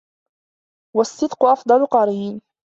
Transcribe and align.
وَالصِّدْقُ 0.95 1.43
أَفْضَلُ 1.45 1.85
قَرِينٍ 1.85 2.41